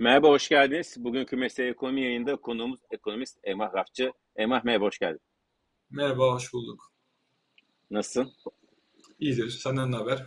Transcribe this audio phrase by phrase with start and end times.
[0.00, 0.96] Merhaba, hoş geldiniz.
[0.98, 4.12] Bugünkü Mesele Ekonomi yayında konuğumuz ekonomist Emrah Rafçı.
[4.36, 5.20] Emrah merhaba, hoş geldin.
[5.90, 6.92] Merhaba, hoş bulduk.
[7.90, 8.32] Nasılsın?
[9.18, 10.26] İyidir, senden ne haber?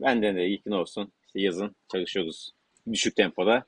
[0.00, 1.12] Benden de iyi ki ne olsun.
[1.26, 2.52] İşte yazın çalışıyoruz
[2.92, 3.64] düşük tempoda.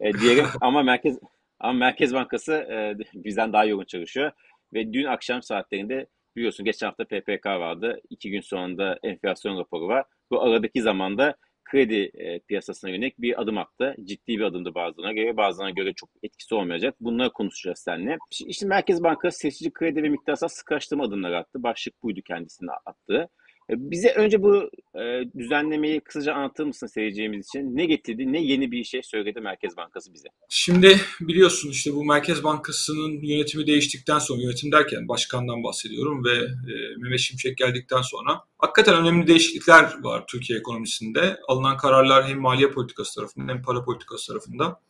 [0.00, 1.18] E, diyelim ama Merkez
[1.58, 4.32] ama Merkez Bankası e, bizden daha yoğun çalışıyor.
[4.74, 8.00] Ve dün akşam saatlerinde biliyorsun geçen hafta PPK vardı.
[8.10, 10.04] İki gün sonra da enflasyon raporu var.
[10.30, 11.36] Bu aradaki zamanda
[11.70, 13.94] kredi e, piyasasına yönelik bir adım attı.
[14.04, 16.94] Ciddi bir adımdı bazılarına göre, bazılarına göre çok etkisi olmayacak.
[17.00, 18.18] Bunları konuşacağız seninle.
[18.46, 21.62] İşte Merkez Bankası seçici kredi ve miktarsal sıkılaştırma adımları attı.
[21.62, 23.28] Başlık buydu kendisine attığı.
[23.70, 27.76] E, bize önce bu e, düzenlemeyi kısaca anlatır mısın seyircimiz için?
[27.76, 30.28] Ne getirdi, ne yeni bir şey söyledi Merkez Bankası bize?
[30.48, 36.34] Şimdi biliyorsun işte bu Merkez Bankası'nın yönetimi değiştikten sonra, yönetim derken başkandan bahsediyorum ve
[36.72, 41.36] e, Mehmet Şimşek geldikten sonra hakikaten önemli değişiklikler var Türkiye ekonomisinde.
[41.48, 44.80] Alınan kararlar hem maliye politikası tarafında hem para politikası tarafında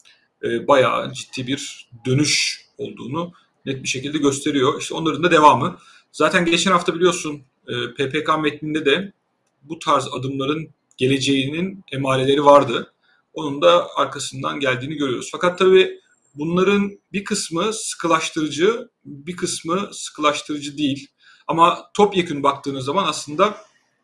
[0.44, 3.32] e, bayağı ciddi bir dönüş olduğunu
[3.66, 4.80] net bir şekilde gösteriyor.
[4.80, 5.78] İşte onların da devamı.
[6.12, 7.42] Zaten geçen hafta biliyorsun
[7.96, 9.12] PPK metninde de
[9.62, 12.92] bu tarz adımların geleceğinin emareleri vardı.
[13.34, 15.28] Onun da arkasından geldiğini görüyoruz.
[15.32, 16.00] Fakat tabii
[16.34, 21.06] bunların bir kısmı sıkılaştırıcı, bir kısmı sıkılaştırıcı değil.
[21.46, 23.56] Ama topyekun baktığınız zaman aslında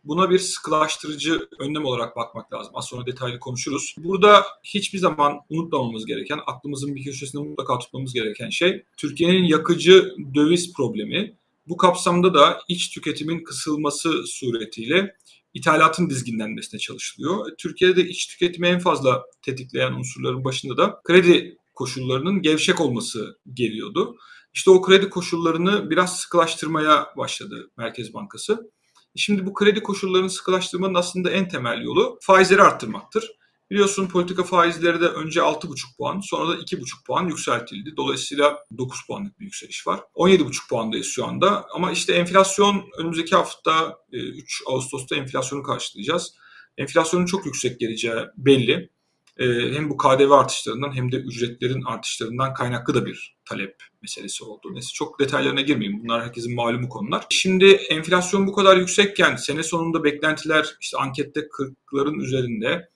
[0.04, 2.72] buna bir sıkılaştırıcı önlem olarak bakmak lazım.
[2.76, 3.94] Az sonra detaylı konuşuruz.
[3.98, 10.72] Burada hiçbir zaman unutmamamız gereken, aklımızın bir köşesinde mutlaka tutmamız gereken şey Türkiye'nin yakıcı döviz
[10.72, 11.36] problemi
[11.68, 15.16] bu kapsamda da iç tüketimin kısılması suretiyle
[15.54, 17.46] ithalatın dizginlenmesine çalışılıyor.
[17.58, 24.16] Türkiye'de iç tüketimi en fazla tetikleyen unsurların başında da kredi koşullarının gevşek olması geliyordu.
[24.54, 28.70] İşte o kredi koşullarını biraz sıkılaştırmaya başladı Merkez Bankası.
[29.16, 33.30] Şimdi bu kredi koşullarını sıkılaştırmanın aslında en temel yolu faizleri arttırmaktır.
[33.70, 37.96] Biliyorsun politika faizleri de önce 6,5 puan sonra da 2,5 puan yükseltildi.
[37.96, 40.00] Dolayısıyla 9 puanlık bir yükseliş var.
[40.14, 41.66] 17,5 puandayız şu anda.
[41.74, 46.34] Ama işte enflasyon önümüzdeki hafta 3 e, Ağustos'ta enflasyonu karşılayacağız.
[46.78, 48.90] Enflasyonun çok yüksek geleceği belli.
[49.38, 54.68] E, hem bu KDV artışlarından hem de ücretlerin artışlarından kaynaklı da bir talep meselesi oldu.
[54.72, 56.02] Neyse çok detaylarına girmeyeyim.
[56.02, 57.26] Bunlar herkesin malumu konular.
[57.30, 62.88] Şimdi enflasyon bu kadar yüksekken sene sonunda beklentiler işte ankette 40'ların üzerinde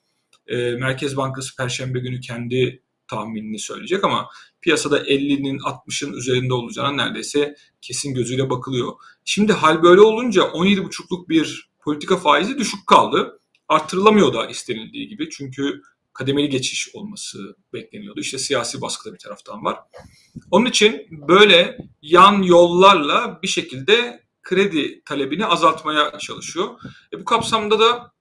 [0.50, 4.28] e, Merkez Bankası Perşembe günü kendi tahminini söyleyecek ama
[4.61, 8.93] piyasada 50'nin 60'ın üzerinde olacağına neredeyse kesin gözüyle bakılıyor.
[9.25, 13.41] Şimdi hal böyle olunca 17,5'luk bir politika faizi düşük kaldı.
[13.69, 18.21] Arttırılamıyor da istenildiği gibi çünkü kademeli geçiş olması bekleniyordu.
[18.21, 19.78] İşte siyasi baskı da bir taraftan var.
[20.50, 26.69] Onun için böyle yan yollarla bir şekilde kredi talebini azaltmaya çalışıyor.
[27.12, 28.12] E bu kapsamda da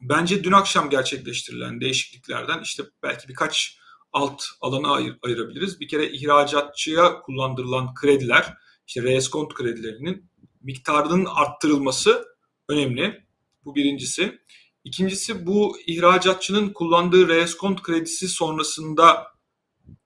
[0.00, 3.78] bence dün akşam gerçekleştirilen değişikliklerden işte belki birkaç
[4.12, 5.80] alt alana ayır, ayırabiliriz.
[5.80, 8.54] Bir kere ihracatçıya kullandırılan krediler,
[8.86, 10.30] işte reskont kredilerinin
[10.62, 12.24] miktarının arttırılması
[12.68, 13.26] önemli.
[13.64, 14.38] Bu birincisi.
[14.84, 19.26] İkincisi bu ihracatçının kullandığı reskont kredisi sonrasında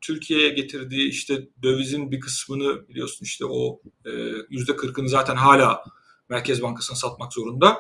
[0.01, 3.81] Türkiye'ye getirdiği işte dövizin bir kısmını biliyorsun işte o
[4.51, 5.85] yüzde kırkını zaten hala
[6.29, 7.79] Merkez Bankası'na satmak zorunda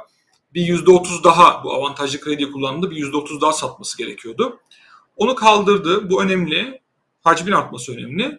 [0.54, 4.60] bir yüzde otuz daha bu avantajlı kredi kullanımında bir yüzde otuz daha satması gerekiyordu.
[5.16, 6.10] Onu kaldırdı.
[6.10, 6.80] Bu önemli.
[7.22, 8.38] Hacmin artması önemli.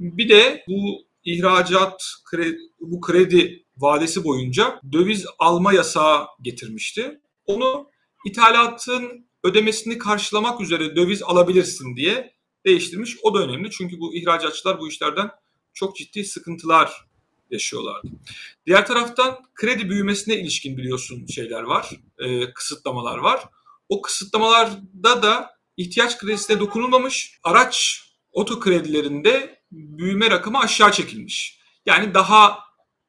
[0.00, 7.20] Bir de bu ihracat kredi, bu kredi vadesi boyunca döviz alma yasağı getirmişti.
[7.46, 7.90] Onu
[8.26, 12.34] ithalatın ödemesini karşılamak üzere döviz alabilirsin diye
[12.66, 13.16] değiştirmiş.
[13.22, 15.30] O da önemli çünkü bu ihracatçılar bu işlerden
[15.74, 17.05] çok ciddi sıkıntılar
[17.50, 18.08] yaşıyorlardı.
[18.66, 23.44] Diğer taraftan kredi büyümesine ilişkin biliyorsun şeyler var, e, kısıtlamalar var.
[23.88, 28.02] O kısıtlamalarda da ihtiyaç kredisine dokunulmamış, araç
[28.32, 31.60] oto kredilerinde büyüme rakamı aşağı çekilmiş.
[31.86, 32.58] Yani daha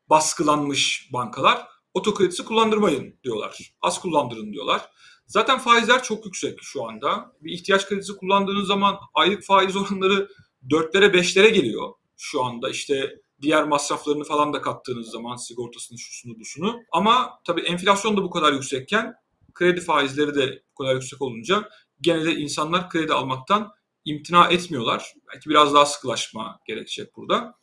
[0.09, 3.73] baskılanmış bankalar oto kredisi kullandırmayın diyorlar.
[3.81, 4.89] Az kullandırın diyorlar.
[5.27, 7.31] Zaten faizler çok yüksek şu anda.
[7.41, 10.29] Bir ihtiyaç kredisi kullandığınız zaman aylık faiz oranları
[10.69, 12.69] 4'lere 5'lere geliyor şu anda.
[12.69, 16.79] İşte diğer masraflarını falan da kattığınız zaman sigortasını, şusunu, busunu.
[16.91, 19.13] Ama tabii enflasyon da bu kadar yüksekken
[19.53, 21.69] kredi faizleri de bu kadar yüksek olunca
[22.01, 23.71] gene de insanlar kredi almaktan
[24.05, 25.13] imtina etmiyorlar.
[25.33, 27.53] Belki biraz daha sıkılaşma gerekecek burada.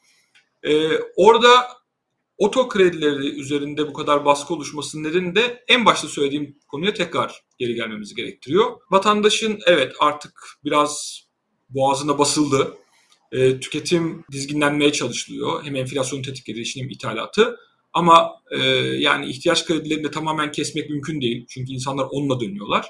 [0.63, 1.69] Ee, orada
[2.39, 7.75] oto kredileri üzerinde bu kadar baskı oluşmasının nedeni de en başta söylediğim konuya tekrar geri
[7.75, 8.81] gelmemizi gerektiriyor.
[8.91, 11.23] Vatandaşın evet artık biraz
[11.69, 12.77] boğazına basıldı
[13.35, 15.65] e, tüketim dizginlenmeye çalışılıyor.
[15.65, 17.57] Hem enflasyon tetiklediği için hem ithalatı.
[17.93, 18.59] Ama e,
[18.99, 21.47] yani ihtiyaç kredilerini de tamamen kesmek mümkün değil.
[21.49, 22.87] Çünkü insanlar onunla dönüyorlar.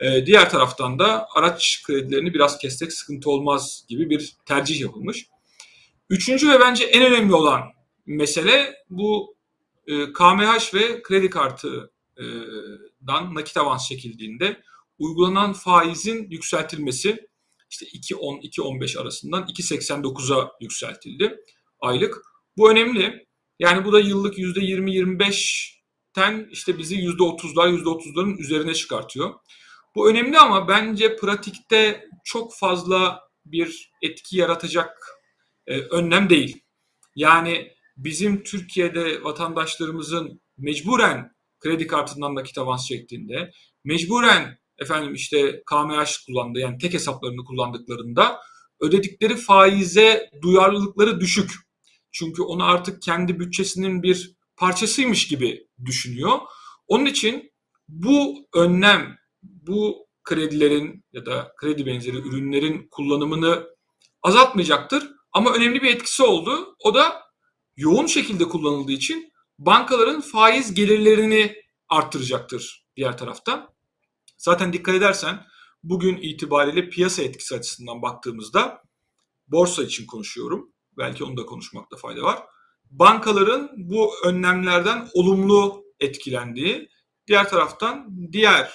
[0.00, 5.26] E, diğer taraftan da araç kredilerini biraz kessek sıkıntı olmaz gibi bir tercih yapılmış.
[6.10, 7.62] Üçüncü ve bence en önemli olan
[8.06, 9.34] mesele bu
[9.86, 11.90] e, KMH ve kredi kartıdan
[13.34, 14.60] nakit avans çekildiğinde
[14.98, 17.29] uygulanan faizin yükseltilmesi
[17.70, 21.36] işte 2.10-2.15 arasından 2.89'a yükseltildi
[21.80, 22.16] aylık.
[22.56, 23.26] Bu önemli.
[23.58, 29.34] Yani bu da yıllık %20-25'ten işte bizi %30'lar %30'ların üzerine çıkartıyor.
[29.94, 34.98] Bu önemli ama bence pratikte çok fazla bir etki yaratacak
[35.66, 36.60] e, önlem değil.
[37.16, 43.52] Yani bizim Türkiye'de vatandaşlarımızın mecburen kredi kartından nakit avans çektiğinde,
[43.84, 48.40] mecburen efendim işte KMH kullandı yani tek hesaplarını kullandıklarında
[48.80, 51.50] ödedikleri faize duyarlılıkları düşük.
[52.12, 56.38] Çünkü onu artık kendi bütçesinin bir parçasıymış gibi düşünüyor.
[56.88, 57.52] Onun için
[57.88, 63.66] bu önlem, bu kredilerin ya da kredi benzeri ürünlerin kullanımını
[64.22, 65.10] azaltmayacaktır.
[65.32, 66.76] Ama önemli bir etkisi oldu.
[66.84, 67.22] O da
[67.76, 71.56] yoğun şekilde kullanıldığı için bankaların faiz gelirlerini
[71.88, 73.68] arttıracaktır diğer taraftan.
[74.40, 75.46] Zaten dikkat edersen
[75.82, 78.82] bugün itibariyle piyasa etkisi açısından baktığımızda
[79.48, 80.72] borsa için konuşuyorum.
[80.98, 82.38] Belki onu da konuşmakta fayda var.
[82.90, 86.88] Bankaların bu önlemlerden olumlu etkilendiği,
[87.26, 88.72] diğer taraftan diğer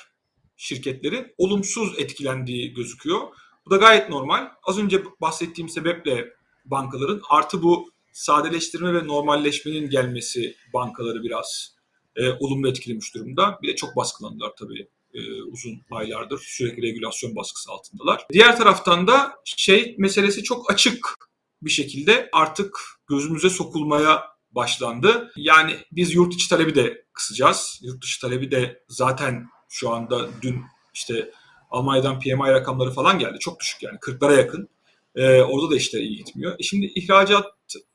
[0.58, 3.22] şirketlerin olumsuz etkilendiği gözüküyor.
[3.66, 4.50] Bu da gayet normal.
[4.64, 6.34] Az önce bahsettiğim sebeple
[6.66, 11.76] bankaların artı bu sadeleştirme ve normalleşmenin gelmesi bankaları biraz
[12.16, 13.60] e, olumlu etkilemiş durumda.
[13.62, 18.26] Bir de çok baskılandılar tabii e, uzun aylardır sürekli regülasyon baskısı altındalar.
[18.34, 21.16] Diğer taraftan da şey meselesi çok açık
[21.62, 25.32] bir şekilde artık gözümüze sokulmaya başlandı.
[25.36, 27.80] Yani biz yurt içi talebi de kısacağız.
[27.84, 30.62] Yurt dışı talebi de zaten şu anda dün
[30.94, 31.32] işte
[31.72, 33.40] Almanya'dan PMI rakamları falan geldi.
[33.40, 34.70] Çok düşük yani 40'lara yakın.
[35.16, 36.56] Ee, orada da işler iyi gitmiyor.
[36.60, 37.46] E şimdi ihracat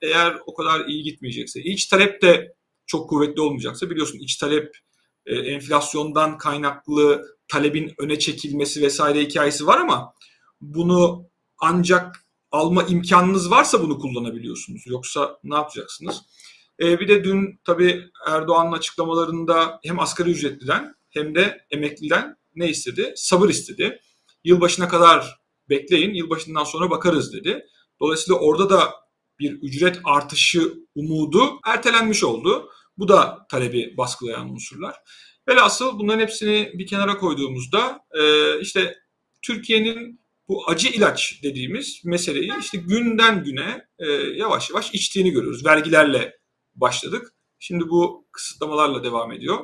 [0.02, 2.55] eğer o kadar iyi gitmeyecekse, iç talep de
[2.87, 4.76] çok kuvvetli olmayacaksa biliyorsun iç talep
[5.31, 10.15] e, enflasyondan kaynaklı talebin öne çekilmesi vesaire hikayesi var ama
[10.61, 11.27] bunu
[11.59, 14.82] ancak alma imkanınız varsa bunu kullanabiliyorsunuz.
[14.87, 16.23] Yoksa ne yapacaksınız?
[16.81, 23.12] E, bir de dün tabii Erdoğan'ın açıklamalarında hem asgari ücretliden hem de emekliden ne istedi?
[23.17, 24.00] Sabır istedi.
[24.44, 27.67] Yılbaşına kadar bekleyin, yılbaşından sonra bakarız dedi.
[28.00, 28.94] Dolayısıyla orada da
[29.38, 32.71] bir ücret artışı umudu ertelenmiş oldu.
[33.00, 34.97] Bu da talebi baskılayan unsurlar.
[35.49, 38.97] Velhasıl bunların hepsini bir kenara koyduğumuzda e, işte
[39.43, 45.67] Türkiye'nin bu acı ilaç dediğimiz meseleyi işte günden güne e, yavaş yavaş içtiğini görüyoruz.
[45.67, 46.38] Vergilerle
[46.75, 47.35] başladık.
[47.58, 49.58] Şimdi bu kısıtlamalarla devam ediyor.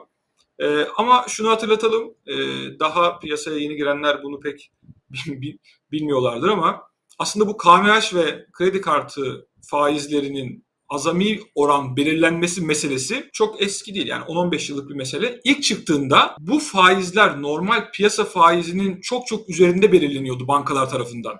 [0.58, 2.34] E, ama şunu hatırlatalım, e,
[2.80, 4.72] daha piyasaya yeni girenler bunu pek
[5.92, 6.82] bilmiyorlardır ama
[7.18, 14.06] aslında bu KMH ve kredi kartı faizlerinin azami oran belirlenmesi meselesi çok eski değil.
[14.06, 15.40] Yani 10-15 yıllık bir mesele.
[15.44, 21.36] İlk çıktığında bu faizler normal piyasa faizinin çok çok üzerinde belirleniyordu bankalar tarafından.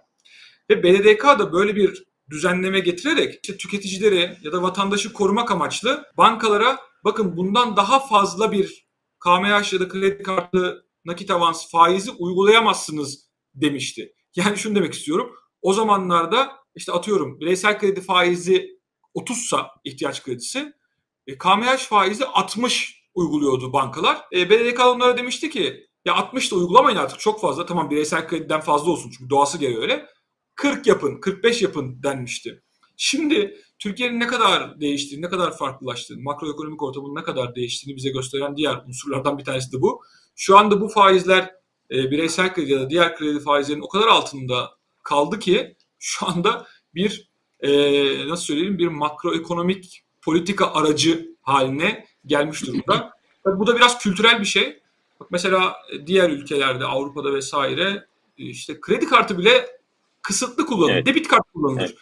[0.71, 6.79] Ve BDDK da böyle bir düzenleme getirerek işte tüketicileri ya da vatandaşı korumak amaçlı bankalara
[7.05, 8.87] bakın bundan daha fazla bir
[9.25, 14.13] KMH ya da kredi kartı nakit avans faizi uygulayamazsınız demişti.
[14.37, 15.31] Yani şunu demek istiyorum.
[15.63, 18.76] O zamanlarda işte atıyorum bireysel kredi faizi
[19.17, 20.73] 30 sa ihtiyaç kredisi.
[21.27, 24.19] E, KMH faizi 60 uyguluyordu bankalar.
[24.33, 27.67] E, BDDK onlara demişti ki ya 60 da uygulamayın artık çok fazla.
[27.67, 30.07] Tamam bireysel krediden fazla olsun çünkü doğası gereği öyle.
[30.55, 32.63] 40 yapın, 45 yapın denmişti.
[32.97, 38.57] Şimdi Türkiye'nin ne kadar değiştiğini, ne kadar farklılaştığını, makroekonomik ortamın ne kadar değiştiğini bize gösteren
[38.57, 40.03] diğer unsurlardan bir tanesi de bu.
[40.37, 41.55] Şu anda bu faizler
[41.91, 44.71] e, bireysel kredi ya da diğer kredi faizlerinin o kadar altında
[45.03, 47.71] kaldı ki şu anda bir e,
[48.29, 53.11] nasıl söyleyeyim bir makroekonomik politika aracı haline gelmiş durumda.
[53.47, 54.81] bu da biraz kültürel bir şey.
[55.21, 59.67] Bak mesela diğer ülkelerde Avrupa'da vesaire işte kredi kartı bile
[60.23, 60.95] kısıtlı kullanılır.
[60.95, 61.07] Evet.
[61.07, 61.81] Debit kart kullanılır.
[61.81, 61.97] Evet.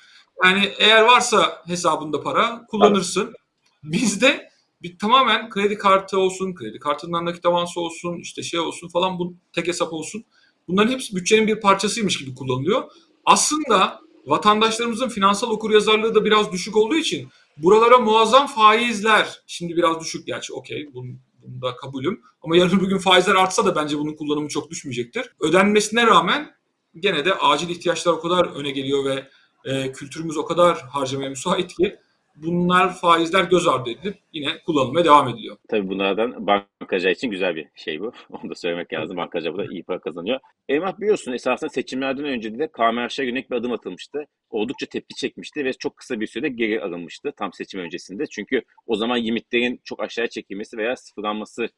[0.44, 3.24] Yani eğer varsa hesabında para kullanırsın.
[3.24, 3.36] Evet.
[3.82, 4.50] Bizde
[4.82, 9.34] bir tamamen kredi kartı olsun, kredi kartından nakit avansı olsun, işte şey olsun falan bu
[9.52, 10.24] tek hesap olsun.
[10.68, 12.90] Bunların hepsi bütçenin bir parçasıymış gibi kullanılıyor.
[13.24, 20.26] Aslında vatandaşlarımızın finansal okuryazarlığı da biraz düşük olduğu için buralara muazzam faizler şimdi biraz düşük
[20.26, 24.70] gerçi okey bunun, bunda kabulüm ama yarın bugün faizler artsa da bence bunun kullanımı çok
[24.70, 25.30] düşmeyecektir.
[25.40, 26.54] Ödenmesine rağmen
[26.98, 29.28] gene de acil ihtiyaçlar o kadar öne geliyor ve
[29.64, 31.96] e, kültürümüz o kadar harcamaya müsait ki
[32.36, 35.56] bunlar faizler göz ardı edilip yine kullanılmaya devam ediliyor.
[35.68, 38.12] Tabii bunlardan bankacı için güzel bir şey bu.
[38.30, 39.16] Onu da söylemek lazım.
[39.16, 40.40] Bankacı burada iyi para kazanıyor.
[40.68, 44.26] Emrah biliyorsun esasında seçimlerden önce de KMRŞ'e yönelik bir adım atılmıştı.
[44.50, 48.26] Oldukça tepki çekmişti ve çok kısa bir sürede geri alınmıştı tam seçim öncesinde.
[48.26, 51.68] Çünkü o zaman limitlerin çok aşağıya çekilmesi veya sıfırlanması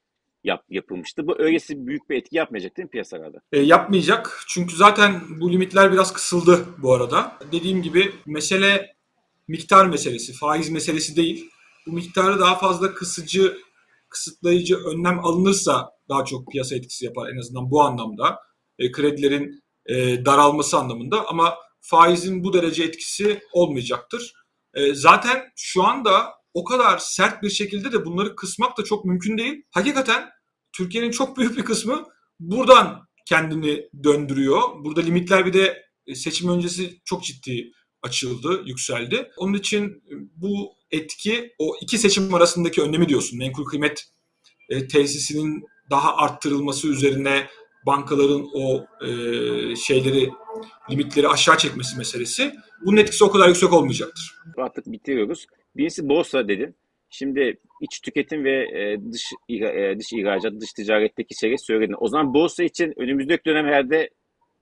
[0.45, 1.27] yap, yapılmıştı.
[1.27, 3.39] Bu öylesi büyük bir etki yapmayacak değil mi piyasalarda?
[3.53, 4.41] E, yapmayacak.
[4.49, 7.39] Çünkü zaten bu limitler biraz kısıldı bu arada.
[7.53, 8.96] Dediğim gibi mesele
[9.49, 11.51] miktar meselesi, faiz meselesi değil.
[11.87, 13.59] Bu miktarı daha fazla kısıcı,
[14.09, 18.39] kısıtlayıcı önlem alınırsa daha çok piyasa etkisi yapar en azından bu anlamda.
[18.79, 24.33] E, kredilerin e, daralması anlamında ama faizin bu derece etkisi olmayacaktır.
[24.75, 29.39] E, zaten şu anda o kadar sert bir şekilde de bunları kısmak da çok mümkün
[29.39, 29.63] değil.
[29.71, 30.31] Hakikaten
[30.73, 32.05] Türkiye'nin çok büyük bir kısmı
[32.41, 34.63] buradan kendini döndürüyor.
[34.85, 35.83] Burada limitler bir de
[36.15, 37.73] seçim öncesi çok ciddi
[38.03, 39.31] açıldı, yükseldi.
[39.37, 40.03] Onun için
[40.37, 43.39] bu etki o iki seçim arasındaki önlemi diyorsun.
[43.39, 44.05] Menkul kıymet
[44.69, 47.47] e, tesisinin daha arttırılması üzerine
[47.87, 49.11] bankaların o e,
[49.77, 50.31] şeyleri
[50.91, 52.53] limitleri aşağı çekmesi meselesi.
[52.85, 54.35] Bunun etkisi o kadar yüksek olmayacaktır.
[54.57, 55.47] Artık bitiriyoruz.
[55.77, 56.75] Birincisi borsa dedin.
[57.11, 61.95] Şimdi iç tüketim ve e, dış e, dış ihracat, dış ticaretteki şeyleri söyledin.
[61.99, 64.11] O zaman borsa için önümüzdeki dönem herhalde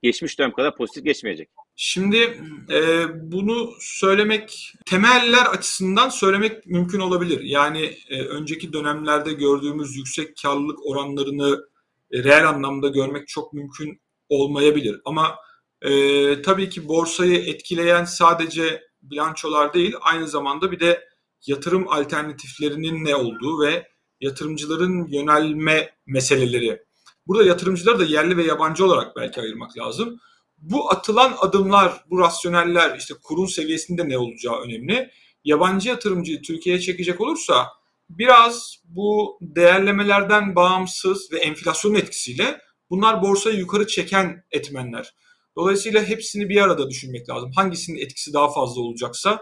[0.03, 1.49] geçmiş dönem kadar pozitif geçmeyecek.
[1.77, 7.41] Şimdi e, bunu söylemek temeller açısından söylemek mümkün olabilir.
[7.41, 11.65] Yani e, önceki dönemlerde gördüğümüz yüksek karlılık oranlarını
[12.13, 15.01] e, reel anlamda görmek çok mümkün olmayabilir.
[15.05, 15.37] Ama
[15.83, 21.09] e, tabii ki borsayı etkileyen sadece bilançolar değil, aynı zamanda bir de
[21.47, 23.89] yatırım alternatiflerinin ne olduğu ve
[24.21, 26.83] yatırımcıların yönelme meseleleri.
[27.27, 30.21] Burada yatırımcıları da yerli ve yabancı olarak belki ayırmak lazım.
[30.65, 35.11] Bu atılan adımlar, bu rasyoneller işte kurun seviyesinde ne olacağı önemli.
[35.45, 37.69] Yabancı yatırımcıyı Türkiye'ye çekecek olursa
[38.11, 45.15] biraz bu değerlemelerden bağımsız ve enflasyonun etkisiyle bunlar borsayı yukarı çeken etmenler.
[45.57, 47.53] Dolayısıyla hepsini bir arada düşünmek lazım.
[47.57, 49.41] Hangisinin etkisi daha fazla olacaksa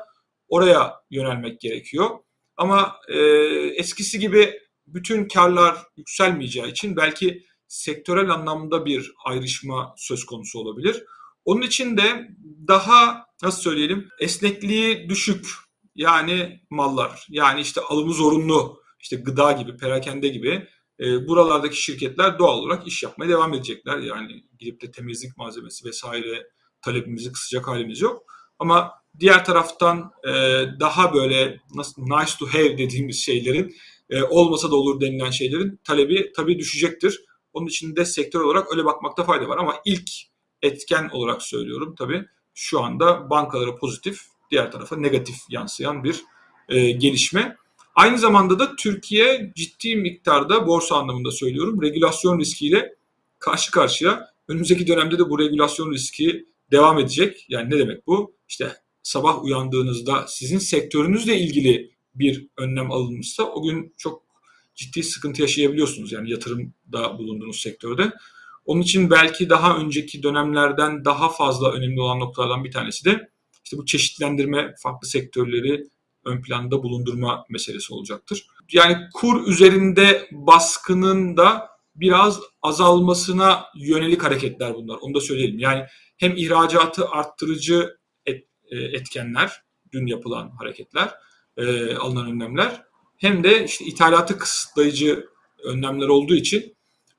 [0.48, 2.10] oraya yönelmek gerekiyor.
[2.56, 3.18] Ama e,
[3.76, 11.04] eskisi gibi bütün karlar yükselmeyeceği için belki sektörel anlamda bir ayrışma söz konusu olabilir.
[11.44, 12.28] Onun için de
[12.68, 15.46] daha nasıl söyleyelim esnekliği düşük
[15.94, 20.68] yani mallar yani işte alımı zorunlu işte gıda gibi perakende gibi
[21.00, 23.98] e, buralardaki şirketler doğal olarak iş yapmaya devam edecekler.
[23.98, 26.46] Yani gidip de temizlik malzemesi vesaire
[26.82, 28.22] talebimizi kısacak halimiz yok.
[28.58, 30.30] Ama diğer taraftan e,
[30.80, 33.76] daha böyle nasıl nice to have dediğimiz şeylerin
[34.10, 37.24] e, olmasa da olur denilen şeylerin talebi tabii düşecektir.
[37.52, 40.10] Onun için de sektör olarak öyle bakmakta fayda var ama ilk
[40.62, 46.24] etken olarak söylüyorum tabii şu anda bankalara pozitif, diğer tarafa negatif yansıyan bir
[46.68, 47.56] e, gelişme.
[47.94, 52.94] Aynı zamanda da Türkiye ciddi miktarda borsa anlamında söylüyorum regülasyon riskiyle
[53.38, 54.32] karşı karşıya.
[54.48, 57.46] Önümüzdeki dönemde de bu regülasyon riski devam edecek.
[57.48, 58.34] Yani ne demek bu?
[58.48, 64.22] İşte sabah uyandığınızda sizin sektörünüzle ilgili bir önlem alınmışsa o gün çok
[64.82, 68.12] ciddi sıkıntı yaşayabiliyorsunuz yani yatırımda bulunduğunuz sektörde.
[68.64, 73.28] Onun için belki daha önceki dönemlerden daha fazla önemli olan noktalardan bir tanesi de
[73.64, 75.84] işte bu çeşitlendirme, farklı sektörleri
[76.24, 78.46] ön planda bulundurma meselesi olacaktır.
[78.72, 84.98] Yani kur üzerinde baskının da biraz azalmasına yönelik hareketler bunlar.
[85.00, 85.58] Onu da söyleyelim.
[85.58, 85.84] Yani
[86.16, 87.96] hem ihracatı arttırıcı
[88.72, 89.62] e, etkenler,
[89.92, 91.10] dün yapılan hareketler,
[91.56, 92.82] e, alınan önlemler
[93.22, 95.26] hem de işte ithalatı kısıtlayıcı
[95.64, 96.74] önlemler olduğu için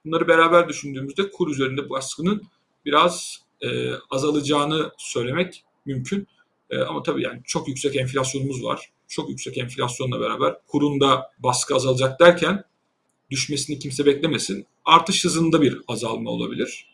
[0.06, 2.44] bunları beraber düşündüğümüzde kur üzerinde baskının
[2.86, 6.28] biraz e, azalacağını söylemek mümkün.
[6.70, 8.90] E, ama tabii yani çok yüksek enflasyonumuz var.
[9.08, 12.64] Çok yüksek enflasyonla beraber kurun da baskı azalacak derken
[13.32, 14.66] düşmesini kimse beklemesin.
[14.86, 16.88] Artış hızında bir azalma olabilir.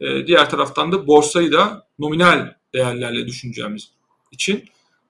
[0.00, 3.90] E, diğer taraftan da borsayı da nominal değerlerle düşüneceğimiz
[4.32, 4.64] için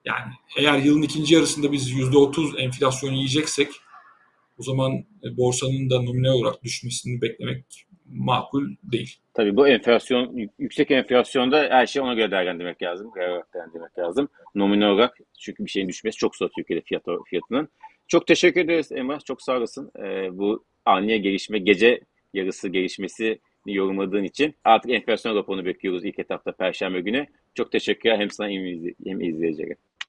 [0.05, 3.69] yani eğer yılın ikinci yarısında biz %30 enflasyon yiyeceksek
[4.59, 4.93] o zaman
[5.25, 9.17] e, borsanın da nominal olarak düşmesini beklemek makul değil.
[9.35, 13.11] Tabii bu enflasyon, yüksek enflasyonda her şey ona göre değerlendirmek lazım.
[13.17, 14.29] Değerlendirmek lazım.
[14.55, 17.69] Nominal olarak çünkü bir şeyin düşmesi çok zor Türkiye'de fiyat, fiyatının.
[18.09, 19.25] Çok teşekkür ederiz Emrah.
[19.25, 19.91] Çok sağ olasın.
[19.99, 22.01] Ee, bu aniye gelişme, gece
[22.35, 24.55] yarısı gelişmesi yorumladığın için.
[24.65, 27.27] Artık enflasyon raporunu bekliyoruz ilk etapta Perşembe günü.
[27.55, 29.77] Çok teşekkürler hem sana hem izleyicilere.